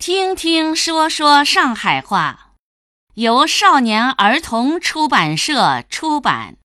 [0.00, 2.54] 听听说说上海话，
[3.16, 6.56] 由少年儿童出版社出版。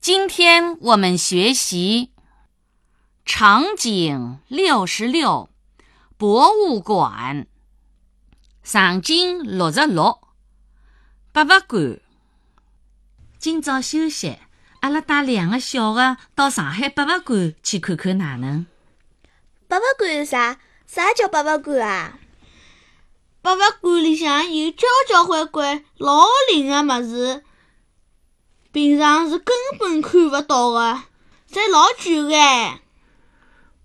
[0.00, 2.10] 今天我们学习
[3.24, 5.48] 场景六十六，
[6.16, 7.46] 博物馆。
[8.64, 10.20] 场景六十六，
[11.30, 12.00] 博物馆。
[13.38, 14.38] 今朝休息，
[14.80, 18.66] 阿拉带两个小的到上海博物馆去看看，哪能？
[19.68, 20.58] 博物馆是啥？
[20.94, 22.18] 啥叫博物馆啊？
[23.40, 27.42] 博物馆里向有交交关关老灵个物事，
[28.72, 31.00] 平常是根本看勿到个，
[31.50, 32.80] 侪老贵个。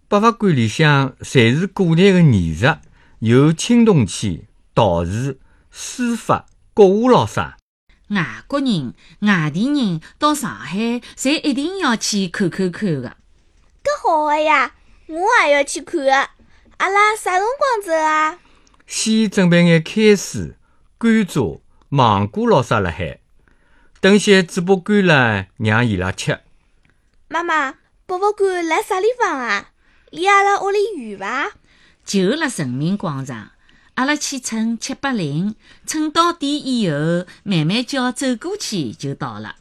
[0.09, 2.75] 博物馆里向侪是古代个艺术，
[3.19, 4.43] 有青铜器、
[4.75, 5.39] 陶瓷、
[5.71, 7.57] 书法、国画咾啥。
[8.09, 13.15] 外国人、外地人到上海，侪一定要去看看看个。
[13.81, 14.75] 搿好个呀，
[15.07, 16.29] 我也要去看个。
[16.77, 18.37] 阿拉啥辰光走啊？
[18.85, 20.55] 先准备眼开水、
[20.99, 21.59] 甘蔗、
[21.89, 23.19] 芒果咾啥辣海，
[23.99, 26.39] 等歇嘴巴干了，让伊拉吃。
[27.29, 27.73] 妈妈，
[28.05, 29.71] 博物馆辣啥地方啊？
[30.11, 31.53] 离阿拉屋里远伐？
[32.05, 33.51] 就辣人民广场。
[33.95, 35.55] 阿拉去乘七八零，
[35.87, 39.55] 乘到点以后，慢慢叫走过去就到了。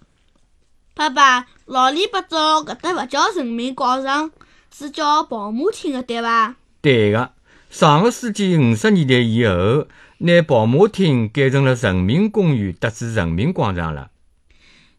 [0.94, 4.30] 爸爸，老里八早搿搭勿叫人民广场，
[4.70, 6.56] 是叫跑马厅个，对伐？
[6.86, 7.32] 对个，
[7.68, 14.12] 上个世纪五十年代以后，拿跑马厅改成了人民公园，搭至人民广场了。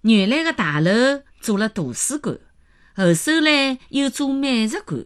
[0.02, 0.92] 原来个大楼
[1.40, 2.38] 做了图书馆，
[2.94, 5.06] 后首来又做美术馆，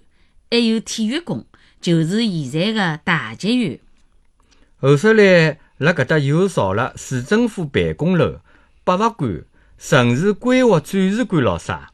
[0.50, 1.46] 还有体育宫，
[1.80, 3.80] 就是现在个大剧院。
[4.80, 8.40] 后首来，辣搿搭又造了市政府办公楼、
[8.84, 9.44] 博物馆、
[9.78, 11.92] 城市规划展示馆咾啥。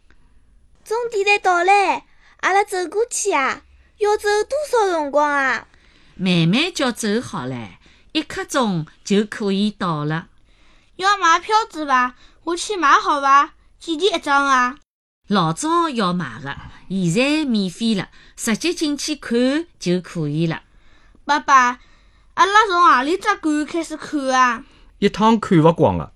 [0.85, 2.03] 终点站到唻，
[2.37, 3.63] 阿拉走过去啊！
[3.97, 5.67] 要走多少辰光啊？
[6.15, 7.79] 慢慢叫走好了，
[8.11, 10.27] 一刻钟就可以到了。
[10.97, 12.15] 要买票子伐？
[12.43, 13.53] 我去买好伐？
[13.79, 14.77] 几钿一张啊？
[15.27, 16.57] 老早要买的，
[16.89, 20.63] 现在免费了，直接进去看就可以了。
[21.25, 21.79] 爸爸。
[22.35, 24.63] 阿拉从何里只馆开始看啊？
[24.99, 26.13] 一趟看勿光个，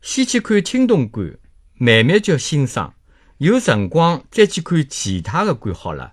[0.00, 1.38] 先去看青铜馆，
[1.74, 2.94] 慢慢叫欣赏。
[3.38, 6.12] 有辰光再去看其他的馆好了。